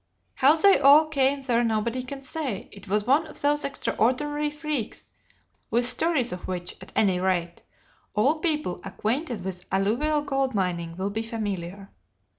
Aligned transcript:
How 0.33 0.55
they 0.55 0.79
all 0.79 1.05
came 1.09 1.41
there 1.41 1.63
nobody 1.63 2.01
can 2.01 2.23
say; 2.23 2.69
it 2.71 2.87
was 2.87 3.05
one 3.05 3.27
of 3.27 3.39
those 3.39 3.63
extraordinary 3.63 4.49
freaks, 4.49 5.11
with 5.69 5.85
stories 5.85 6.31
of 6.31 6.47
which, 6.47 6.75
at 6.81 6.91
any 6.95 7.19
rate, 7.19 7.61
all 8.15 8.39
people 8.39 8.81
acquainted 8.83 9.45
with 9.45 9.63
alluvial 9.71 10.23
gold 10.23 10.55
mining 10.55 10.97
will 10.97 11.11
be 11.11 11.21
familiar. 11.21 11.91